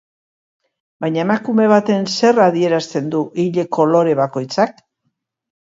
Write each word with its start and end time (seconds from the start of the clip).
Baina 1.05 1.21
emakume 1.25 1.67
baten 1.73 2.09
zer 2.15 2.41
adierazten 2.49 3.13
du 3.13 3.23
ile 3.47 3.69
kolore 3.79 4.19
bakoitzak? 4.23 4.85